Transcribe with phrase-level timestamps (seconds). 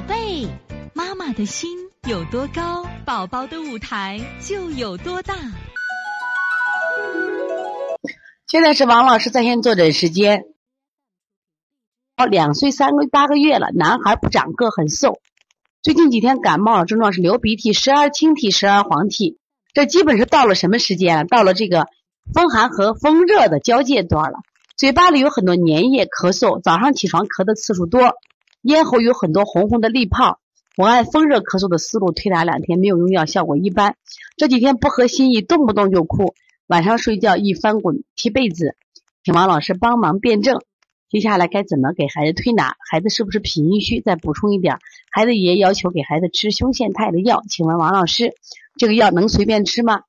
[0.00, 0.48] 宝贝，
[0.94, 1.76] 妈妈的心
[2.08, 5.34] 有多高，宝宝的舞台就有多大。
[8.46, 10.46] 现在是王老师在线坐诊时间。
[12.16, 15.20] 哦两岁三个八个月了，男孩不长个，很瘦。
[15.82, 19.38] 最近几天感冒了，症状是流鼻涕、时而清涕、时而黄涕。
[19.74, 21.26] 这基本是到了什么时间？
[21.26, 21.88] 到了这个
[22.32, 24.38] 风寒和风热的交界段了。
[24.78, 28.14] 嘴巴里有很多粘液，咳嗽，早上起床咳的次数多。
[28.62, 30.38] 咽喉有很多红红的粒泡，
[30.76, 33.96] 我按风热咳嗽的思路推拿两天没有用药，效果一般。
[34.36, 36.34] 这几天不合心意，动不动就哭，
[36.66, 38.76] 晚上睡觉一翻滚踢被子，
[39.24, 40.60] 请王老师帮忙辩证。
[41.08, 42.76] 接下来该怎么给孩子推拿？
[42.90, 44.02] 孩子是不是脾阴虚？
[44.02, 44.78] 再补充一点，
[45.10, 48.34] 孩子爷爷要求给孩子吃胸腺肽的药，请问王老师，
[48.78, 50.02] 这个药能随便吃吗？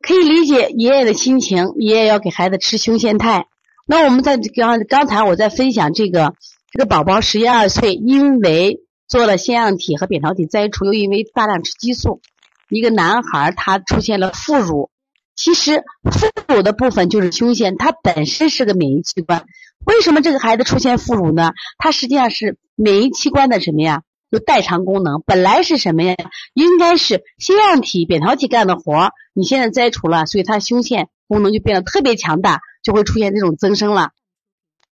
[0.00, 3.46] 可以理解爷爷的心情，爷爷要给孩子吃胸腺肽。
[3.86, 6.34] 那我们在刚刚才我在分享这个。
[6.72, 12.22] 这个宝宝十一二岁，因为做了腺样体和扁桃体摘除，又因为大量吃激素，
[12.70, 14.88] 一个男孩他出现了副乳。
[15.36, 19.44] 其实副乳的部分就是胸腺，它本身是个免疫器官。
[19.84, 21.52] 为什么这个孩子出现副乳呢？
[21.76, 24.00] 它实际上是免疫器官的什么呀？
[24.30, 26.16] 就代偿功能，本来是什么呀？
[26.54, 34.12] 应该是腺样体、扁桃体干的活儿，你现在摘除了，所以它胸腺功能就变得特别强大，就会出现这种增生了。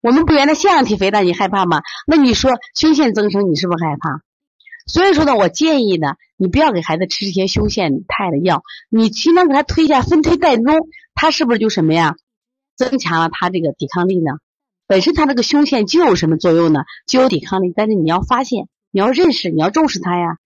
[0.00, 1.82] 我们不原来腺样体肥大，你害怕吗？
[2.06, 4.22] 那你说胸腺增生，你是不是害怕？
[4.86, 12.14] 所以说呢，我建议呢，你不要给孩子吃这些胸腺肽的药，你经常给他推一下分推带中，他是不是就什么呀，
[12.76, 14.32] 增强了他这个抵抗力呢？
[14.86, 16.84] 本身他这个胸腺就有什么作用呢？
[17.08, 20.36] 就有抵抗力，但是你要发现，你要认识，你要重视它呀。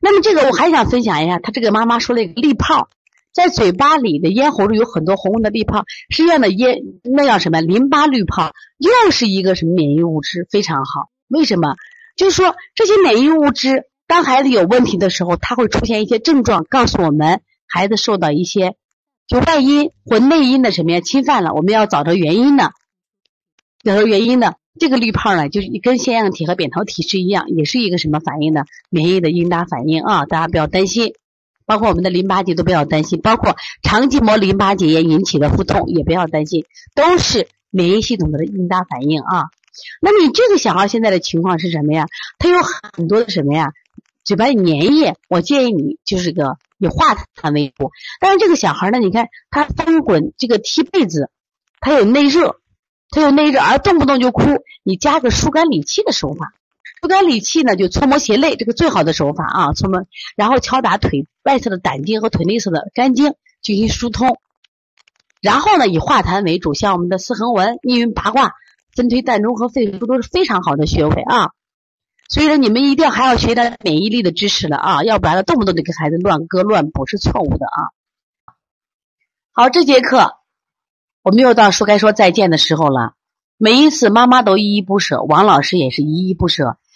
[0.00, 2.88] 那么这个我还想分享一下，他这个妈妈说了一个利泡。
[3.36, 11.10] 在嘴巴里的咽喉里有很多红红的滤泡，实际上的咽那叫什么淋巴滤泡，又是一个什么免疫物质，非常好。
[11.28, 11.74] 为什么？
[12.16, 18.74] 就是说这些免疫物质，当孩子有问题的时候，它会出现一些症状，告诉我们孩子受到一些
[19.26, 22.70] 就外因或内因的什么呀侵犯了，我们要找着原因呢。
[23.84, 28.64] 找着原因呢，这个滤泡呢，就是跟腺样体和扁桃体是一样，也是一个什么反应呢？
[28.88, 31.12] 免疫的应答反应啊，大家不要担心。
[31.66, 39.50] 包括我们的淋巴结都不要担心，包括肠系膜淋巴结炎引起的腹痛也不要担心，都是免疫系统的应答反应啊。
[40.00, 42.06] 那你这个小孩现在的情况是什么呀？
[42.38, 43.72] 他有很多的什么呀？
[44.24, 47.90] 嘴巴里粘液，我建议你就是个以化痰为主。
[48.18, 51.30] 但是这个小孩呢，你看他翻滚这个踢被子，
[51.78, 52.56] 他有内热，
[53.10, 54.42] 他有内热而动不动就哭，
[54.82, 56.54] 你加个疏肝理气的手法。
[57.06, 64.40] 疏肝理气呢，就搓摩胁肋，这个最好的手法啊，搓摩，然后敲打腿外侧的胆经和腿内侧的肝经进行疏通，
[65.40, 68.54] 然后呢，以化痰为主，像我们的四横纹、逆运八卦、
[68.92, 71.50] 分推膻中和肺腧都是非常好的穴位啊。
[72.28, 77.94] 所以说，你们一定要还要学点免疫力的知识了啊，要不然呢，动不动就给孩子乱割乱补是错误的啊。
[79.52, 80.34] 好，这节课
[81.22, 83.12] 我们又到说该说再见的时候了，
[83.58, 86.78] 每一次妈妈都依依不舍，王老师也是依依不舍。